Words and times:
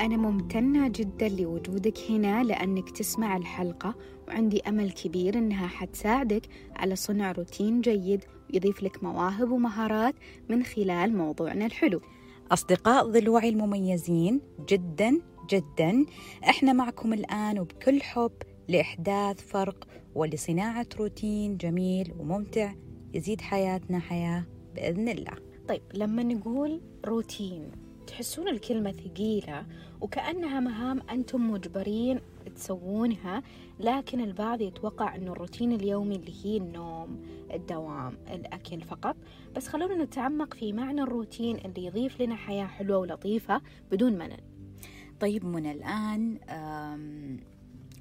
أنا 0.00 0.16
ممتنة 0.16 0.88
جدا 0.88 1.28
لوجودك 1.28 1.98
هنا 2.10 2.44
لأنك 2.44 2.90
تسمع 2.90 3.36
الحلقة 3.36 3.94
وعندي 4.28 4.60
أمل 4.60 4.92
كبير 4.92 5.38
إنها 5.38 5.66
حتساعدك 5.66 6.48
على 6.76 6.96
صنع 6.96 7.32
روتين 7.32 7.80
جيد 7.80 8.24
ويضيف 8.50 8.82
لك 8.82 9.04
مواهب 9.04 9.50
ومهارات 9.50 10.14
من 10.48 10.62
خلال 10.64 11.16
موضوعنا 11.16 11.66
الحلو. 11.66 12.00
أصدقاء 12.52 13.10
ظل 13.10 13.28
وعي 13.28 13.48
المميزين 13.48 14.40
جدا 14.68 15.20
جدا. 15.50 16.06
إحنا 16.48 16.72
معكم 16.72 17.12
الآن 17.12 17.58
وبكل 17.58 18.02
حب 18.02 18.32
لإحداث 18.68 19.40
فرق 19.40 19.88
ولصناعة 20.14 20.86
روتين 20.98 21.56
جميل 21.56 22.12
وممتع 22.18 22.74
يزيد 23.14 23.40
حياتنا 23.40 23.98
حياة 23.98 24.44
بإذن 24.74 25.08
الله. 25.08 25.34
طيب 25.68 25.82
لما 25.94 26.22
نقول 26.22 26.80
روتين 27.06 27.87
تحسون 28.08 28.48
الكلمة 28.48 28.92
ثقيلة 28.92 29.66
وكأنها 30.00 30.60
مهام 30.60 31.00
أنتم 31.10 31.50
مجبرين 31.50 32.20
تسوونها 32.54 33.42
لكن 33.80 34.20
البعض 34.20 34.60
يتوقع 34.60 35.14
أنه 35.14 35.32
الروتين 35.32 35.72
اليومي 35.72 36.16
اللي 36.16 36.32
هي 36.44 36.56
النوم 36.56 37.22
الدوام 37.54 38.18
الأكل 38.30 38.80
فقط. 38.80 39.16
بس 39.56 39.68
خلونا 39.68 40.04
نتعمق 40.04 40.54
في 40.54 40.72
معنى 40.72 41.02
الروتين 41.02 41.56
اللي 41.56 41.84
يضيف 41.84 42.22
لنا 42.22 42.36
حياة 42.36 42.66
حلوة 42.66 42.98
ولطيفة 42.98 43.62
بدون 43.92 44.12
ملل 44.18 44.40
طيب 45.20 45.44
منى 45.44 45.72
الآن 45.72 46.38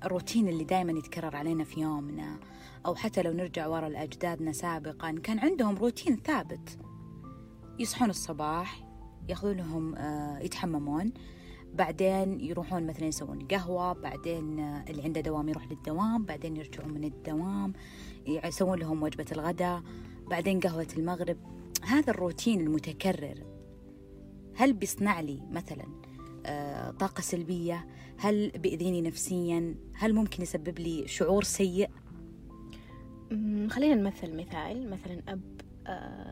الروتين 0.06 0.48
اللي 0.48 0.64
دائما 0.64 0.92
يتكرر 0.92 1.36
علينا 1.36 1.64
في 1.64 1.82
يومنا 1.82 2.40
أو 2.86 2.96
حتى 2.96 3.22
لو 3.22 3.34
نرجع 3.34 3.68
ورا 3.68 3.90
لأجدادنا 3.90 4.52
سابقا 4.52 5.12
كان 5.24 5.40
عندهم 5.40 5.76
روتين 5.76 6.16
ثابت. 6.16 6.80
يصحون 7.80 8.10
الصباح 8.10 8.87
ياخذون 9.30 9.58
لهم 9.58 9.96
آه، 9.96 10.40
يتحممون. 10.40 11.14
بعدين 11.74 12.40
يروحون 12.40 12.88
مثلا 12.88 13.06
يسوون 13.06 13.40
قهوة 13.40 13.94
بعدين 13.94 14.60
آه، 14.60 14.86
اللي 14.90 15.04
عنده 15.04 15.22
دوام 15.22 15.50
يروح 15.50 15.72
للدوام 15.72 16.26
بعدين 16.26 16.58
يرجعون 16.58 16.94
من 16.94 17.04
الدوام 17.04 17.74
يسوون 18.28 18.80
لهم 18.80 19.04
وجبة 19.04 19.26
الغداء 19.32 19.84
بعدين 20.30 20.60
قهوة 20.60 20.88
المغرب. 20.98 21.38
هذا 21.84 22.12
الروتين 22.12 22.62
المتكرر. 22.62 23.44
هل 24.56 24.74
بيصنع 24.74 25.20
لي 25.20 25.42
مثلا 25.52 25.86
آه، 26.46 26.92
طاقة 26.92 27.22
سلبية؟ 27.22 27.88
هل 28.18 28.50
بيأذيني 28.50 29.02
نفسيا؟ 29.02 29.76
هل 29.94 30.14
ممكن 30.14 30.44
يسبب 30.44 30.80
لي 30.80 31.08
شعور 31.08 31.44
سيء؟ 31.44 31.90
خلينا 33.70 33.96
نمثل 33.96 34.36
مثال. 34.38 34.90
مثلا 34.90 35.22
أب 35.28 35.62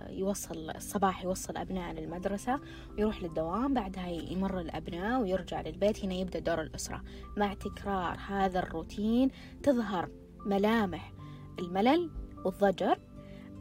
يوصل 0.10 0.70
الصباح 0.70 1.24
يوصل 1.24 1.58
أبناء 1.58 1.94
للمدرسة 1.94 2.60
ويروح 2.98 3.24
للدوام 3.24 3.74
بعدها 3.74 4.08
يمر 4.08 4.60
الأبناء 4.60 5.22
ويرجع 5.22 5.62
للبيت 5.62 6.06
هنا 6.06 6.14
يبدأ 6.14 6.40
دور 6.40 6.62
الأسرة. 6.62 7.02
مع 7.38 7.54
تكرار 7.54 8.18
هذا 8.28 8.60
الروتين 8.60 9.30
تظهر 9.64 10.10
ملامح 10.46 11.14
الملل 11.60 12.12
والضجر 12.46 13.00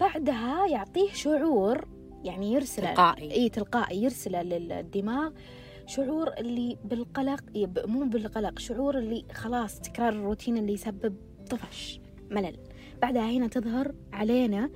بعدها 0.01 0.67
يعطيه 0.67 1.13
شعور 1.13 1.89
يعني 2.25 2.53
يرسل 2.53 2.83
تلقائي. 2.83 3.33
إي 3.33 3.49
تلقائي 3.49 4.03
يرسله 4.03 4.43
للدماغ 4.43 5.31
شعور 5.87 6.29
اللي 6.39 6.79
بالقلق 6.85 7.41
مو 7.87 8.05
بالقلق 8.05 8.59
شعور 8.59 8.99
اللي 8.99 9.25
خلاص 9.33 9.81
تكرار 9.81 10.13
الروتين 10.13 10.57
اللي 10.57 10.73
يسبب 10.73 11.17
طفش 11.51 12.01
ملل. 12.31 12.57
بعدها 13.03 13.31
هنا 13.31 13.47
تظهر 13.47 13.95
علينا 14.13 14.65
آه، 14.65 14.71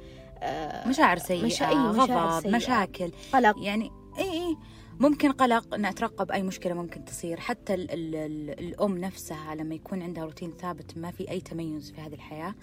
مشاعر 0.86 1.18
سيئة 1.18 1.46
مشا... 1.46 1.70
غضب 1.70 2.42
سيئة. 2.42 2.56
مشاكل. 2.56 3.10
قلق. 3.32 3.54
يعني 3.58 3.90
اي 4.18 4.30
اي 4.30 4.56
ممكن 5.00 5.32
قلق 5.32 5.74
ان 5.74 5.84
اترقب 5.84 6.30
أي 6.30 6.42
مشكلة 6.42 6.74
ممكن 6.74 7.04
تصير. 7.04 7.40
حتى 7.40 7.74
ال 7.74 7.90
ال 7.90 8.14
ال 8.14 8.60
الأم 8.60 8.98
نفسها 8.98 9.54
لما 9.54 9.74
يكون 9.74 10.02
عندها 10.02 10.24
روتين 10.24 10.52
ثابت 10.60 10.98
ما 10.98 11.10
في 11.10 11.30
أي 11.30 11.40
تميز 11.40 11.90
في 11.90 12.00
هذه 12.00 12.14
الحياة 12.14 12.54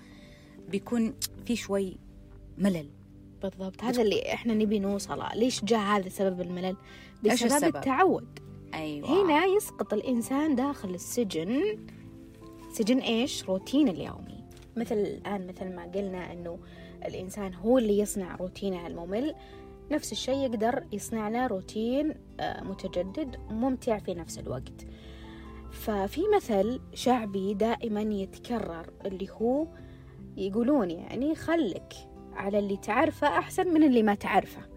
بيكون 0.70 1.14
في 1.46 1.56
شوي 1.56 1.98
ملل. 2.58 2.90
بالضبط. 3.42 3.84
هذا 3.84 4.02
اللي 4.02 4.34
إحنا 4.34 4.54
نبي 4.54 4.80
نوصله. 4.80 5.36
ليش 5.36 5.64
جاء 5.66 5.80
هذا 5.80 6.10
سبب 6.10 6.42
الملل؟ 6.42 6.76
بسبب 7.24 7.52
السبب؟ 7.52 7.76
التعود. 7.76 8.40
أيوة. 8.74 9.24
هنا 9.24 9.46
يسقط 9.46 9.94
الإنسان 9.94 10.56
داخل 10.56 10.90
السجن. 10.90 11.78
سجن 12.74 12.98
إيش؟ 12.98 13.44
روتين 13.44 13.88
اليومي. 13.88 14.44
مثل 14.78 14.96
الآن 14.96 15.48
مثل 15.48 15.76
ما 15.76 15.84
قلنا 15.84 16.34
أنه 16.34 16.60
الإنسان 17.06 17.54
هو 17.54 17.78
اللي 17.78 18.00
يصنع 18.00 18.36
روتينه 18.36 18.88
الممل. 18.88 19.36
نفس 19.92 20.12
الشيء 20.12 20.38
يقدر 20.38 20.84
يصنع 20.92 21.30
له 21.30 21.48
روتين 21.48 22.14
آه، 22.40 22.64
متجدد 22.64 23.36
ممتع 23.50 23.98
في 23.98 24.14
نفس 24.14 24.40
الوقت. 24.40 24.86
ففي 25.72 26.22
مثل 26.36 26.80
شعبي 26.94 27.54
دائما 27.54 28.02
يتكرر 28.02 28.90
اللي 29.06 29.28
هو 29.42 29.68
يقولون 30.38 30.92
يعني 30.92 31.36
خلك 31.36 31.94
على 32.34 32.60
اللي 32.60 32.78
تعرفه 32.78 33.28
أحسن 33.28 33.74
من 33.74 33.84
اللي 33.84 34.04
ما 34.04 34.16
تعرفه. 34.16 34.75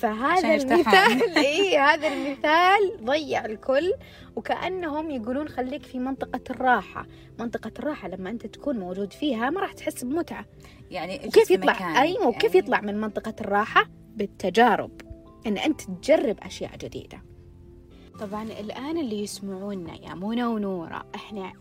فهذا 0.00 0.54
المثال 0.54 1.36
اي 1.46 1.78
هذا 1.78 2.08
المثال 2.08 3.04
ضيع 3.04 3.44
الكل. 3.44 3.92
وكأنهم 4.36 5.10
يقولون 5.10 5.48
خليك 5.48 5.82
في 5.82 5.98
منطقة 5.98 6.40
الراحة. 6.50 7.06
منطقة 7.38 7.72
الراحة 7.78 8.08
لما 8.08 8.30
أنت 8.30 8.46
تكون 8.46 8.78
موجود 8.78 9.12
فيها 9.12 9.50
ما 9.50 9.60
راح 9.60 9.72
تحس 9.72 10.04
بمتعة. 10.04 10.44
يعني 10.90 11.18
كيف 11.18 11.50
يطلع؟ 11.50 12.02
أيوه 12.02 12.22
يعني... 12.22 12.38
كيف 12.38 12.54
يطلع 12.54 12.80
من 12.80 13.00
منطقة 13.00 13.34
الراحة؟ 13.40 13.86
بالتجارب. 14.16 15.00
إن 15.46 15.58
أنت 15.58 15.80
تجرب 15.82 16.36
أشياء 16.42 16.76
جديدة. 16.76 17.22
طبعا 18.20 18.42
الآن 18.42 18.98
اللي 18.98 19.22
يسمعونا 19.22 19.94
يا 19.94 20.14
منى 20.14 20.44
ونورة 20.44 21.06
إحنا 21.14 21.52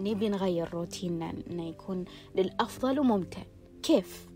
نبي 0.00 0.28
نغير 0.28 0.74
روتيننا 0.74 1.34
إنه 1.50 1.68
يكون 1.68 2.04
للأفضل 2.34 3.00
وممتع. 3.00 3.42
كيف؟ 3.82 4.28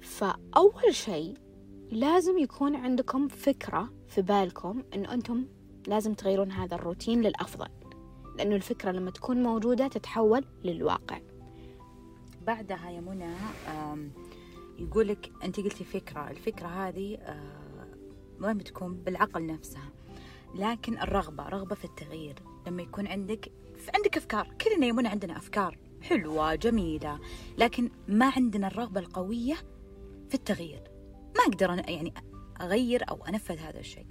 فأول 0.00 0.94
شيء 0.94 1.43
لازم 1.90 2.38
يكون 2.38 2.76
عندكم 2.76 3.28
فكرة 3.28 3.92
في 4.08 4.22
بالكم 4.22 4.82
أنه 4.94 5.14
أنتم 5.14 5.46
لازم 5.86 6.14
تغيرون 6.14 6.52
هذا 6.52 6.74
الروتين 6.74 7.22
للأفضل. 7.22 7.68
لأنه 8.38 8.56
الفكرة 8.56 8.90
لما 8.90 9.10
تكون 9.10 9.42
موجودة 9.42 9.88
تتحول 9.88 10.44
للواقع. 10.64 11.20
بعدها 12.46 12.90
يا 12.90 13.00
منى 13.00 13.34
يقولك 14.78 15.32
أنت 15.44 15.60
قلتي 15.60 15.84
فكرة. 15.84 16.30
الفكرة 16.30 16.66
هذه 16.66 17.18
وين 18.40 18.58
بتكون 18.58 18.94
بالعقل 18.94 19.46
نفسها. 19.46 19.90
لكن 20.54 20.98
الرغبة 20.98 21.48
رغبة 21.48 21.74
في 21.74 21.84
التغيير. 21.84 22.34
لما 22.66 22.82
يكون 22.82 23.06
عندك 23.06 23.52
عندك 23.94 24.16
أفكار. 24.16 24.48
كلنا 24.60 24.86
يا 24.86 24.92
منى 24.92 25.08
عندنا 25.08 25.36
أفكار 25.36 25.78
حلوة 26.02 26.54
جميلة. 26.54 27.20
لكن 27.58 27.90
ما 28.08 28.32
عندنا 28.36 28.66
الرغبة 28.66 29.00
القوية 29.00 29.54
في 30.28 30.34
التغيير. 30.34 30.93
ما 31.36 31.42
أقدر 31.48 31.72
أنا 31.72 31.90
يعني 31.90 32.14
أغير 32.60 33.10
أو 33.10 33.24
أنفذ 33.24 33.58
هذا 33.58 33.80
الشيء. 33.80 34.06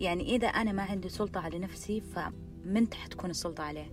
يعني 0.00 0.36
إذا 0.36 0.46
أنا 0.46 0.72
ما 0.72 0.82
عندي 0.82 1.08
سلطة 1.08 1.40
على 1.40 1.58
نفسي 1.58 2.00
فمن 2.00 2.94
حتكون 2.94 3.30
السلطة 3.30 3.62
عليه. 3.62 3.92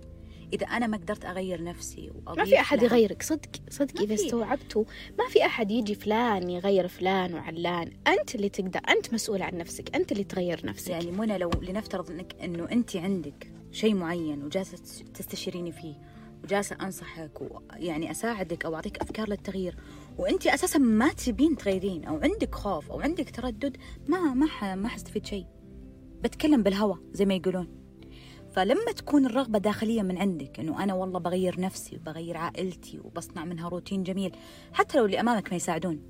إذا 0.54 0.66
أنا 0.66 0.88
ما 0.88 0.98
قدرت 0.98 1.26
أغير 1.26 1.64
نفسي 1.64 2.12
ما 2.38 2.46
في 2.46 2.60
أحد 2.60 2.84
يغيرك. 2.84 3.24
صدق 3.24 3.50
صدق 3.70 4.02
إذا 4.02 4.14
استوعبتوا 4.14 4.84
ما 5.20 5.28
في 5.28 5.46
أحد 5.46 5.72
يجي 5.72 5.96
فلان 5.96 6.50
يغير 6.50 6.88
فلان 6.88 7.34
وعلان. 7.34 7.92
أنت 8.08 8.36
اللي 8.36 8.50
تقدر 8.50 8.82
أنت 8.90 9.14
مسؤول 9.14 9.42
عن 9.42 9.58
نفسك. 9.58 9.96
أنت 9.96 10.12
اللي 10.12 10.24
تغير 10.24 10.66
نفسك. 10.66 10.90
يعني 10.90 11.12
منى 11.12 11.38
لو 11.38 11.50
لنفترض 11.62 12.12
إنك 12.12 12.36
إنه 12.44 12.68
أنت 12.72 12.96
عندك 12.96 13.52
شيء 13.72 13.94
معين 13.94 14.44
وجالسة 14.44 15.04
تستشيريني 15.14 15.72
فيه 15.72 15.96
وجالسة 16.44 16.78
أنصحك 16.82 17.42
ويعني 17.42 18.12
أساعدك 18.12 18.66
أو 18.66 18.76
أعطيك 18.76 18.98
أفكار 18.98 19.30
للتغيير 19.30 19.76
وأنت 20.18 20.48
أساسا 20.48 20.80
ما 20.80 21.14
تبين 21.14 21.58
تغيرين 21.58 22.06
أو 22.06 22.20
عندك 22.22 22.56
خوف 22.56 22.92
أو 22.92 23.02
عندك 23.02 23.30
تردد 23.30 23.78
ما 24.08 24.34
ما 24.34 24.76
ما 24.76 24.88
حستفيد 24.88 25.26
شيء. 25.26 25.46
بتكلم 26.24 26.64
بالهوى 26.64 26.98
زي 27.14 27.26
ما 27.26 27.34
يقولون. 27.34 27.68
فلما 28.52 28.92
تكون 28.96 29.26
الرغبة 29.26 29.60
داخلية 29.60 30.02
من 30.02 30.18
عندك 30.18 30.60
إنه 30.60 30.84
أنا 30.84 30.94
والله 30.94 31.20
بغير 31.20 31.62
نفسي 31.62 31.96
وبغير 31.96 32.38
عائلتي 32.38 33.00
وبصنع 33.00 33.46
منها 33.46 33.70
روتين 33.70 34.04
جميل 34.04 34.36
حتى 34.74 34.98
لو 34.98 35.06
اللي 35.06 35.20
أمامك 35.20 35.50
ما 35.50 35.56
يساعدون. 35.56 36.02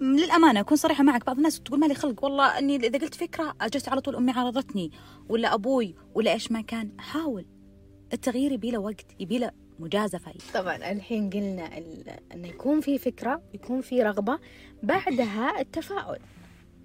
للأمانة 0.00 0.60
أكون 0.60 0.76
صريحة 0.76 1.04
معك 1.04 1.26
بعض 1.26 1.36
الناس 1.36 1.60
تقول 1.60 1.80
مالي 1.80 1.94
خلق 1.94 2.24
والله 2.24 2.58
أني 2.58 2.76
إذا 2.76 2.98
قلت 2.98 3.14
فكرة 3.14 3.54
أجلس 3.60 3.88
على 3.88 4.00
طول 4.00 4.16
أمي 4.16 4.32
عرضتني 4.32 4.90
ولا 5.28 5.54
أبوي 5.54 5.94
ولا 6.14 6.32
إيش 6.32 6.52
ما 6.52 6.60
كان. 6.60 6.92
حاول. 6.98 7.46
التغيير 8.12 8.52
يبي 8.52 8.70
له 8.70 8.78
وقت 8.78 9.06
يبي 9.20 9.38
له 9.38 9.50
مجازفة 9.78 10.32
طبعا 10.54 10.76
الحين 10.76 11.30
قلنا 11.30 11.78
إنه 12.34 12.48
يكون 12.48 12.80
في 12.80 12.98
فكرة 12.98 13.42
يكون 13.54 13.80
في 13.80 14.02
رغبة 14.02 14.38
بعدها 14.82 15.60
التفاؤل. 15.60 16.18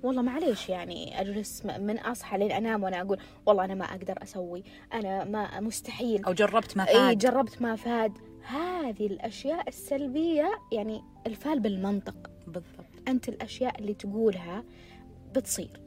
والله 0.04 0.22
معليش 0.22 0.70
يعني 0.70 1.22
أجلس 1.22 1.66
من 1.66 2.00
أصحى 2.00 2.38
لين 2.38 2.52
أنام 2.52 2.84
وأنا 2.84 3.02
أقول 3.02 3.18
والله 3.46 3.66
أنا 3.66 3.76
ما 3.76 3.86
أقدر 3.86 4.24
أسوي 4.24 4.64
أنا 4.94 5.24
ما 5.24 5.60
مستحيل. 5.60 6.26
أو 6.26 6.34
جربت 6.34 6.78
ما 6.78 6.86
فاد. 6.86 6.96
اي 6.96 7.16
جربت 7.16 7.62
ما 7.62 7.76
فاد. 7.76 8.12
هذه 8.44 9.08
الأشياء 9.08 9.68
السلبية 9.68 10.52
يعني 10.72 11.02
الفال 11.28 11.60
بالمنطق. 11.60 12.32
بالضبط. 12.48 12.86
أنت 13.08 13.30
الأشياء 13.30 13.80
اللي 13.80 13.94
تقولها 13.94 14.64
بتصير. 15.36 15.82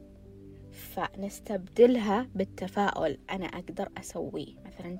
فنستبدلها 0.71 2.27
بالتفاؤل. 2.35 3.17
أنا 3.31 3.45
أقدر 3.45 3.89
أسويه 3.97 4.53
مثلا 4.65 4.97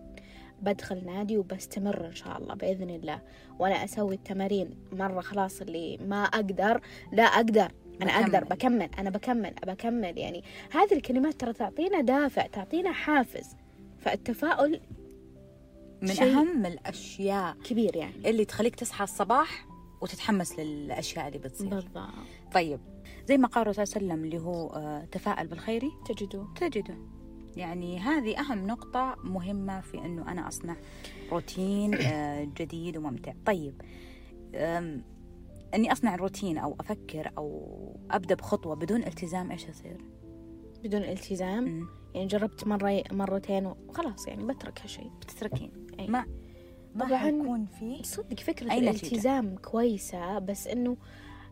بدخل 0.61 1.05
نادي 1.05 1.37
وبستمر 1.37 2.05
إن 2.07 2.15
شاء 2.15 2.37
الله 2.37 2.55
بإذن 2.55 2.89
الله. 2.89 3.21
وأنا 3.59 3.83
أسوي 3.83 4.15
التمارين 4.15 4.69
مرة 4.91 5.21
خلاص 5.21 5.61
اللي 5.61 5.97
ما 5.97 6.23
أقدر. 6.23 6.81
لا 7.11 7.23
أقدر 7.23 7.71
أنا 8.01 8.19
بكمل. 8.19 8.35
أقدر 8.35 8.43
بكمل. 8.43 8.89
أنا 8.99 9.09
بكمل 9.09 9.53
بكمل 9.67 10.17
يعني. 10.17 10.43
هذه 10.71 10.93
الكلمات 10.93 11.33
ترى 11.33 11.53
تعطينا 11.53 12.01
دافع 12.01 12.47
تعطينا 12.47 12.91
حافز. 12.91 13.55
فالتفاؤل 13.99 14.79
من 16.01 16.07
شيء- 16.13 16.23
أهم 16.37 16.65
الأشياء 16.65 17.57
كبير 17.63 17.95
يعني. 17.95 18.29
اللي 18.29 18.45
تخليك 18.45 18.75
تصحى 18.75 19.03
الصباح 19.03 19.65
وتتحمس 20.01 20.59
للأشياء 20.59 21.27
اللي 21.27 21.39
بتصير. 21.39 21.69
بالضبط. 21.69 22.09
طيب 22.53 22.79
زي 23.25 23.37
ما 23.37 23.47
قال 23.47 23.61
الرسول 23.61 23.87
صلى 23.87 24.01
الله 24.01 24.13
عليه 24.13 24.23
وسلم 24.23 24.25
اللي 24.39 24.47
هو 24.47 24.67
آه، 24.67 25.05
تفاءل 25.11 25.47
بالخير 25.47 25.83
تجدوا 26.09 26.43
تجده. 26.55 26.97
يعني 27.57 27.99
هذه 27.99 28.39
أهم 28.39 28.67
نقطة 28.67 29.15
مهمة 29.23 29.81
في 29.81 29.97
أنه 29.97 30.31
أنا 30.31 30.47
أصنع 30.47 30.75
روتين 31.31 31.93
آه، 31.95 32.43
جديد 32.43 32.97
وممتع 32.97 33.33
طيب 33.45 33.81
أني 35.73 35.91
أصنع 35.91 36.15
روتين 36.15 36.57
أو 36.57 36.75
أفكر 36.79 37.31
أو 37.37 37.75
أبدأ 38.11 38.35
بخطوة 38.35 38.75
بدون 38.75 39.03
التزام 39.03 39.51
إيش 39.51 39.67
يصير؟ 39.69 39.97
بدون 40.83 41.01
التزام 41.03 41.63
مم. 41.63 41.87
يعني 42.15 42.27
جربت 42.27 42.67
مرة 42.67 43.03
مرتين 43.11 43.65
وخلاص 43.65 44.27
يعني 44.27 44.43
بترك 44.43 44.81
هالشيء 44.81 45.11
بتتركين 45.21 45.71
أي. 45.99 46.07
ما 46.07 46.25
ما 46.95 47.05
طبعاً. 47.05 47.17
حيكون 47.17 47.65
في 47.65 48.03
صدق 48.03 48.39
فكرة؟ 48.39 48.73
الالتزام 48.73 49.55
كويسة 49.55 50.39
بس 50.39 50.67
إنه 50.67 50.97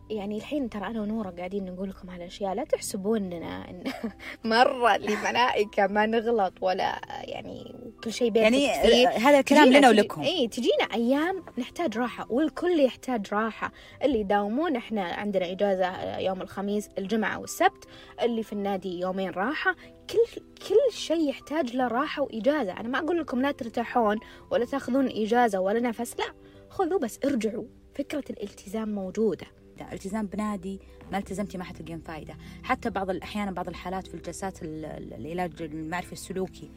يعني 0.10 0.38
الحين 0.38 0.70
ترى 0.70 0.88
أنا 0.88 1.02
ونورة 1.02 1.30
قاعدين 1.30 1.66
نقول 1.66 1.90
لكم 1.90 2.10
هالأشياء 2.10 2.54
لا 2.54 2.64
تحسبوننا 2.64 3.70
إن 3.70 3.84
مرة 4.52 4.96
اللي 4.96 5.16
ملائكة 5.16 5.88
ما 5.88 6.06
نغلط 6.06 6.54
ولا 6.62 7.02
يعني 7.24 7.76
كل 8.04 8.14
شيء 8.14 8.30
بيرفكت 8.30 8.54
يعني. 8.54 9.08
آه، 9.08 9.10
هذا 9.10 9.40
الكلام 9.40 9.68
لنا 9.74 9.90
ولكم. 9.90 10.22
اي 10.22 10.48
تجينا 10.48 10.84
أيام 10.94 11.44
نحتاج 11.58 11.98
راحة 11.98 12.28
والكل 12.30 12.80
يحتاج 12.80 13.34
راحة. 13.34 13.72
اللي 14.04 14.20
يداومون 14.20 14.76
إحنا 14.76 15.04
عندنا 15.04 15.52
إجازة 15.52 16.18
يوم 16.18 16.42
الخميس 16.42 16.90
الجمعة 16.98 17.40
والسبت 17.40 17.86
اللي 18.22 18.44
في 18.44 18.54
النادي 18.54 19.00
يومين 19.00 19.30
راحة. 19.30 19.76
كل 20.10 20.42
كل 20.68 20.94
شيء 20.94 21.30
يحتاج 21.30 21.76
له 21.76 21.88
راحة 21.88 22.22
وإجازة. 22.22 22.80
أنا 22.80 22.88
ما 22.88 23.00
أقول 23.00 23.20
لكم 23.20 23.42
لا 23.42 23.52
ترتاحون 23.52 24.20
ولا 24.52 24.66
تاخذون 24.66 25.08
إجازة 25.08 25.60
ولا 25.60 25.80
نفس 25.80 26.16
لا 26.20 26.34
خذوا 26.70 27.00
بس 27.00 27.20
ارجعوا. 27.26 27.66
فكرة 27.96 28.24
الالتزام 28.30 28.90
موجودة. 28.90 29.46
لا، 29.80 29.94
التزام 29.94 30.26
بنادي 30.26 30.80
ما 31.12 31.18
التزمتي 31.18 31.58
ما 31.58 31.64
حتلقين 31.64 32.00
فائدة 32.00 32.36
حتى 32.64 32.90
بعض 32.90 33.10
الأحيان 33.10 33.54
بعض 33.54 33.68
الحالات 33.68 34.08
في 34.08 34.14
الجلسات 34.14 34.64
ال- 34.64 34.86
ال- 34.86 35.14
العلاج 35.14 35.62
المعرفي 35.62 36.14
السلوكي 36.14 36.72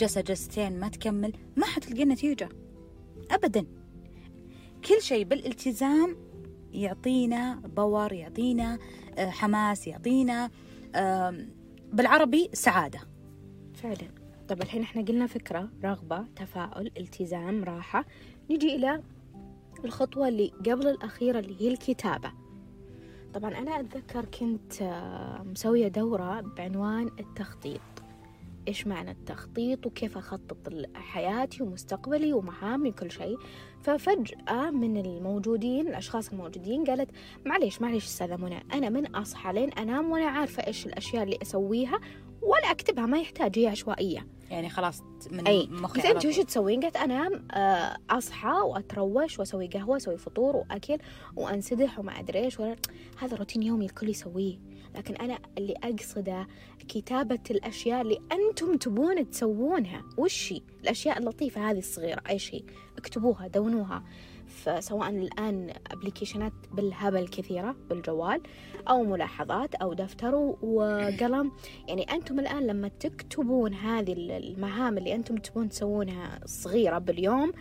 جلسة 0.00 0.20
جلستين 0.20 0.80
ما 0.80 0.88
تكمل 0.88 1.32
ما 1.56 1.66
حتلقين 1.66 2.08
نتيجة. 2.08 2.48
أبدا. 3.30 3.66
كل 4.88 5.02
شيء 5.02 5.24
بالالتزام 5.24 6.16
يعطينا 6.72 7.54
باور 7.76 8.12
يعطينا 8.12 8.78
آه، 9.18 9.30
حماس 9.30 9.86
يعطينا 9.86 10.50
بالعربي 11.92 12.50
سعادة. 12.52 13.00
فعلا. 13.74 14.08
طب 14.48 14.62
الحين 14.62 14.82
إحنا 14.82 15.02
قلنا 15.02 15.26
فكرة 15.26 15.68
رغبة 15.84 16.24
تفاؤل 16.36 16.90
التزام 16.98 17.64
راحة. 17.64 18.04
نجي 18.50 18.74
إلى 18.76 19.02
الخطوة 19.86 20.28
اللي 20.28 20.52
قبل 20.66 20.88
الأخيرة 20.88 21.38
اللي 21.38 21.62
هي 21.62 21.68
الكتابة. 21.68 22.32
طبعا 23.34 23.58
أنا 23.58 23.80
أتذكر 23.80 24.24
كنت 24.24 24.82
آه، 24.82 25.42
مسوية 25.42 25.88
دورة 25.88 26.40
بعنوان 26.40 27.10
التخطيط. 27.20 27.80
إيش 28.68 28.86
معنى 28.86 29.10
التخطيط 29.10 29.86
وكيف 29.86 30.18
أخطط 30.18 30.56
حياتي 30.94 31.62
ومستقبلي 31.62 32.32
ومهامي 32.32 32.88
وكل 32.88 33.10
شيء. 33.10 33.38
ففجأة 33.82 34.70
من 34.70 34.96
الموجودين 34.96 35.88
الأشخاص 35.88 36.28
الموجودين 36.30 36.84
قالت 36.84 37.10
معليش 37.44 37.82
معليش 37.82 38.04
أستاذة 38.04 38.36
منى 38.36 38.64
أنا 38.72 38.88
من 38.88 39.06
أصحى 39.16 39.52
لين 39.52 39.72
أنام 39.72 40.10
وأنا 40.10 40.26
عارفة 40.26 40.66
إيش 40.66 40.86
الأشياء 40.86 41.22
اللي 41.22 41.38
أسويها 41.42 42.00
ولا 42.42 42.70
أكتبها 42.70 43.06
ما 43.06 43.18
يحتاج 43.18 43.58
هي 43.58 43.66
عشوائية. 43.66 44.26
يعني 44.50 44.70
خلاص 44.70 45.02
من 45.30 45.46
أي 45.46 45.66
مخي 45.66 46.00
قلت 46.00 46.06
أنت 46.06 46.26
وش. 46.26 46.36
تسوين؟ 46.36 46.80
قالت 46.80 46.96
أنام 46.96 47.48
آه، 47.50 47.96
أصحى 48.10 48.48
وأتروش 48.48 49.38
وأسوي 49.38 49.66
قهوة 49.66 49.96
أسوي 49.96 50.18
فطور 50.18 50.56
وأكل 50.56 50.98
وأنسدح 51.36 51.98
وما 51.98 52.20
أدري 52.20 52.38
إيش 52.38 52.60
ولا 52.60 52.76
هذا 53.18 53.36
روتين 53.36 53.62
يومي 53.62 53.84
الكل 53.86 54.08
يسويه 54.08 54.58
لكن 54.94 55.16
أنا 55.16 55.38
اللي 55.58 55.74
أقصده 55.84 56.46
كتابة 56.88 57.38
الأشياء 57.50 58.00
اللي 58.00 58.20
أنتم 58.32 58.76
تبون 58.76 59.30
تسوونها 59.30 60.02
وش 60.18 60.52
هي؟ 60.52 60.60
الأشياء 60.82 61.18
اللطيفة 61.18 61.70
هذه 61.70 61.78
الصغيرة 61.78 62.22
إيش 62.28 62.54
هي؟ 62.54 62.62
اكتبوها 62.98 63.46
دونوها 63.46 64.02
فسواء 64.56 65.10
الآن 65.10 65.72
أبليكيشنات 65.90 66.52
بالهبل 66.72 67.28
كثيرة 67.28 67.76
بالجوال 67.90 68.40
أو 68.88 69.02
ملاحظات 69.02 69.74
أو 69.74 69.92
دفتر 69.92 70.34
وقلم. 70.62 71.52
يعني 71.88 72.02
أنتم 72.02 72.40
الآن 72.40 72.66
لما 72.66 72.88
تكتبون 72.88 73.74
هذه 73.74 74.12
المهام 74.12 74.98
اللي 74.98 75.14
أنتم 75.14 75.36
تبون 75.36 75.68
تسوونها 75.68 76.40
صغيرة 76.44 76.98
باليوم 76.98 77.52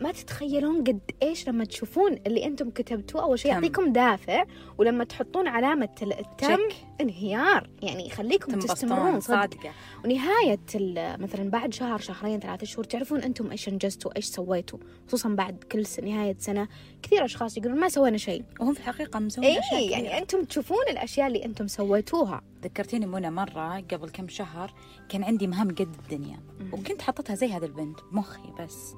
ما 0.00 0.12
تتخيلون 0.12 0.84
قد 0.84 1.00
إيش 1.22 1.48
لما 1.48 1.64
تشوفون 1.64 2.18
اللي 2.26 2.44
أنتم 2.44 2.70
كتبتوه 2.70 3.22
أول 3.22 3.38
شيء. 3.38 3.50
يعطيكم 3.52 3.92
دافع 3.92 4.44
ولما 4.78 5.04
تحطون 5.04 5.48
علامة 5.48 5.88
التم. 6.02 6.58
انهيار 7.00 7.70
يعني 7.82 8.06
يخليكم 8.06 8.58
تستمرون 8.58 9.20
صدق 9.20 9.58
ونهاية 10.04 10.58
ال- 10.74 11.22
مثلا 11.22 11.50
بعد 11.50 11.74
شهر 11.74 11.98
شهرين 11.98 12.40
ثلاثة 12.40 12.66
شهور 12.66 12.84
تعرفون 12.84 13.20
أنتم 13.22 13.50
إيش 13.50 13.68
أنجزتوا 13.68 14.16
إيش 14.16 14.24
سويتوا 14.24 14.78
خصوصا 15.08 15.28
بعد 15.28 15.64
كل 15.72 15.86
س- 15.86 16.00
نهاية 16.00 16.36
سنة 16.38 16.68
كثير 17.02 17.24
أشخاص 17.24 17.56
يقولون 17.56 17.80
ما 17.80 17.88
سوينا 17.88 18.16
شيء 18.16 18.44
وهم 18.60 18.74
في 18.74 18.80
الحقيقة 18.80 19.18
مسوين 19.18 19.46
إيه 19.46 19.60
كثيرة. 19.60 19.90
يعني 19.92 20.18
أنتم 20.18 20.44
تشوفون 20.44 20.82
الأشياء 20.90 21.26
اللي 21.26 21.44
أنتم 21.44 21.66
سويتوها 21.66 22.42
ذكرتيني 22.64 23.06
منى 23.06 23.30
مرة 23.30 23.80
قبل 23.92 24.08
كم 24.10 24.28
شهر 24.28 24.74
كان 25.08 25.24
عندي 25.24 25.46
مهام 25.46 25.68
قد 25.68 25.96
الدنيا 26.02 26.40
مهم. 26.60 26.74
وكنت 26.74 27.02
حطيتها 27.02 27.34
زي 27.34 27.46
هذا 27.52 27.66
البنت 27.66 27.98
بمخي 28.12 28.42
بس 28.60 28.94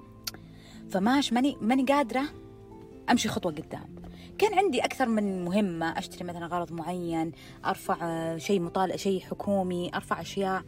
فماش 0.90 1.32
ماني 1.32 1.56
ماني 1.60 1.84
قادرة 1.84 2.24
أمشي 3.10 3.28
خطوة 3.28 3.52
قدام. 3.52 3.94
كان 4.38 4.54
عندي 4.58 4.80
أكثر 4.80 5.08
من 5.08 5.44
مهمة 5.44 5.98
أشتري 5.98 6.24
مثلا 6.24 6.46
غرض 6.46 6.72
معين 6.72 7.32
أرفع 7.64 7.96
آه، 8.02 8.36
شيء 8.36 8.60
مطالع 8.60 8.96
شيء 8.96 9.20
حكومي 9.20 9.90
أرفع 9.94 10.20
أشياء. 10.20 10.62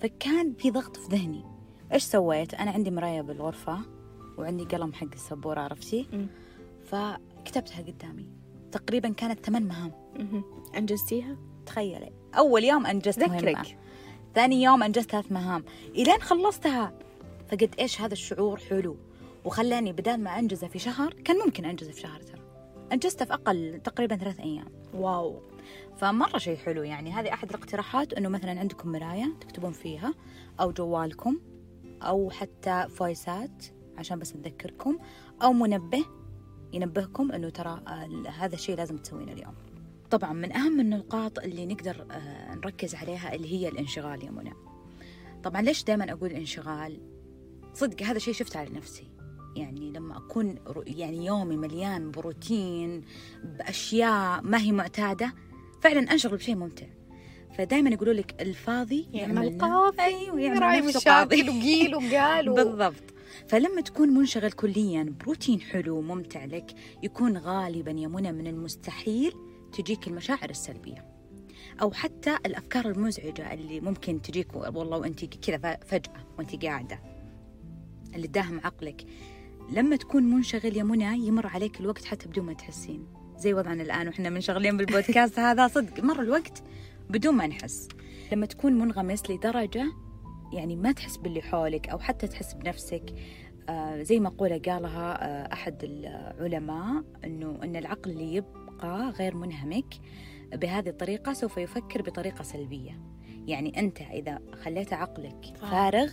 فكان 0.00 0.54
في 0.54 0.70
ضغط 0.70 0.96
في 0.96 1.16
ذهني. 1.16 1.44
إيش 1.92 2.02
سويت؟ 2.02 2.54
أنا 2.54 2.70
عندي 2.70 2.90
مراية 2.90 3.20
بالغرفة 3.20 3.78
وعندي 4.38 4.64
قلم 4.64 4.92
حق 4.92 5.12
السبورة 5.12 5.60
عرفتي. 5.60 6.28
فكتبتها 6.84 7.82
قدامي. 7.82 8.26
تقريبا 8.72 9.08
كانت 9.08 9.46
ثمان 9.46 9.62
مهام. 9.62 9.92
مهم. 10.18 10.44
أنجزتيها؟ 10.76 11.36
تخيلي. 11.66 12.12
أول 12.34 12.64
يوم 12.64 12.86
أنجزت 12.86 13.18
مهمة. 13.18 13.38
ذكرك. 13.38 13.78
ثاني 14.34 14.62
يوم 14.62 14.82
أنجزت 14.82 15.10
ثلاث 15.10 15.32
مهام. 15.32 15.64
إلين 15.88 16.20
خلصتها 16.20 16.92
فقد 17.48 17.74
إيش 17.78 18.00
هذا 18.00 18.12
الشعور 18.12 18.58
حلو. 18.58 18.96
وخلاني 19.44 19.92
بدال 19.92 20.20
ما 20.20 20.38
أنجزه 20.38 20.68
في 20.68 20.78
شهر 20.78 21.12
كان 21.12 21.38
ممكن 21.38 21.64
أنجزه 21.64 21.92
في 21.92 22.00
شهر 22.00 22.20
ترى. 22.20 22.40
أنجزته 22.92 23.24
في 23.24 23.32
أقل 23.32 23.80
تقريبا 23.84 24.16
ثلاث 24.16 24.40
أيام. 24.40 24.68
واو. 24.94 25.42
فمرة 25.96 26.38
شيء 26.38 26.56
حلو 26.56 26.82
يعني. 26.82 27.12
هذه 27.12 27.32
أحد 27.32 27.48
الاقتراحات 27.48 28.12
أنه 28.12 28.28
مثلا 28.28 28.60
عندكم 28.60 28.92
مراية 28.92 29.34
تكتبون 29.40 29.72
فيها 29.72 30.14
أو 30.60 30.72
جوالكم 30.72 31.40
أو 32.02 32.30
حتى 32.30 32.86
فويسات 32.88 33.64
عشان 33.98 34.18
بس 34.18 34.36
نذكركم 34.36 34.98
أو 35.42 35.52
منبه 35.52 36.04
ينبهكم 36.72 37.32
أنه 37.32 37.48
ترى 37.48 37.82
آه، 37.88 38.28
هذا 38.28 38.54
الشيء 38.54 38.76
لازم 38.76 38.96
تسوينه 38.96 39.32
اليوم. 39.32 39.54
طبعا 40.10 40.32
من 40.32 40.56
أهم 40.56 40.80
النقاط 40.80 41.38
اللي 41.38 41.66
نقدر 41.66 42.06
آه، 42.10 42.54
نركز 42.54 42.94
عليها 42.94 43.34
اللي 43.34 43.52
هي 43.52 43.68
الانشغال 43.68 44.24
يا 44.24 44.30
منى. 44.30 44.52
طبعا 45.42 45.62
ليش 45.62 45.84
دائما 45.84 46.12
أقول 46.12 46.30
انشغال؟ 46.30 47.00
صدق 47.74 48.02
هذا 48.02 48.18
شيء 48.18 48.34
شفته 48.34 48.60
على 48.60 48.70
نفسي. 48.70 49.19
يعني 49.56 49.90
لما 49.92 50.16
أكون 50.16 50.54
يعني 50.86 51.26
يومي 51.26 51.56
مليان 51.56 52.10
بروتين 52.10 53.02
بأشياء 53.44 54.40
ما 54.42 54.58
هي 54.60 54.72
معتادة 54.72 55.34
فعلا 55.80 56.12
أنشغل 56.12 56.36
بشيء 56.36 56.54
ممتع. 56.54 56.86
فدائما 57.58 57.90
يقولوا 57.90 58.14
لك 58.14 58.42
الفاضي 58.42 59.08
يعمل 59.12 59.34
يعمل 59.36 59.58
قاضي 59.58 60.02
أيوه 60.02 60.40
يعمل 60.40 60.86
نفسه 60.86 61.10
قاضي 61.10 61.42
وقيل 61.48 61.94
وقال. 61.96 62.50
بالضبط. 62.64 63.02
فلما 63.48 63.80
تكون 63.80 64.08
منشغل 64.08 64.52
كليا 64.52 65.14
بروتين 65.20 65.60
حلو 65.60 66.00
ممتع 66.00 66.44
لك 66.44 66.70
يكون 67.02 67.38
غالبا 67.38 67.90
يا 67.90 68.08
منى 68.08 68.32
من 68.32 68.46
المستحيل 68.46 69.32
تجيك 69.78 70.08
المشاعر 70.08 70.50
السلبية. 70.50 71.04
أو 71.82 71.92
حتى 71.92 72.36
الأفكار 72.46 72.86
المزعجة 72.90 73.54
اللي 73.54 73.80
ممكن 73.80 74.22
تجيك 74.22 74.54
والله 74.54 74.98
وأنت 74.98 75.24
كذا 75.24 75.58
ف- 75.58 75.84
فجأة 75.86 76.26
وأنت 76.38 76.64
قاعدة. 76.64 77.00
اللي 78.14 78.26
تداهم 78.28 78.60
عقلك. 78.64 79.04
لما 79.72 79.96
تكون 79.96 80.22
منشغل 80.22 80.76
يا 80.76 80.82
منى 80.82 81.26
يمر 81.26 81.46
عليك 81.46 81.80
الوقت 81.80 82.04
حتى 82.04 82.28
بدون 82.28 82.44
ما 82.44 82.52
تحسين. 82.52 83.06
زي 83.36 83.54
وضعنا 83.54 83.82
الآن 83.82 84.08
وإحنا 84.08 84.30
منشغلين 84.30 84.76
بالبودكاست 84.76 85.38
هذا 85.48 85.68
صدق 85.68 86.04
مر 86.04 86.22
الوقت 86.22 86.62
بدون 87.10 87.34
ما 87.34 87.46
نحس. 87.46 87.88
لما 88.32 88.46
تكون 88.46 88.72
منغمس 88.72 89.30
لدرجة 89.30 89.92
يعني 90.52 90.76
ما 90.76 90.92
تحس 90.92 91.16
باللي 91.16 91.42
حولك 91.42 91.88
أو 91.88 91.98
حتى 91.98 92.26
تحس 92.26 92.54
بنفسك 92.54 93.14
آه 93.68 94.02
زي 94.02 94.20
مقولة 94.20 94.58
قالها 94.58 95.24
آه 95.24 95.52
أحد 95.52 95.84
العلماء 95.84 97.04
أنه 97.24 97.58
أن 97.62 97.76
العقل 97.76 98.10
اللي 98.10 98.34
يبقى 98.34 99.10
غير 99.10 99.34
منهمك 99.34 99.94
بهذه 100.52 100.88
الطريقة 100.88 101.32
سوف 101.32 101.56
يفكر 101.56 102.02
بطريقة 102.02 102.42
سلبية. 102.42 103.00
يعني 103.46 103.78
أنت 103.78 104.00
إذا 104.00 104.38
خليت 104.62 104.92
عقلك. 104.92 105.56
فارغ 105.60 106.10